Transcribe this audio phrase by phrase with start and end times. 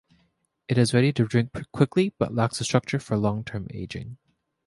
[0.67, 4.17] It is ready to drink quickly but lacks the structure for long-term aging.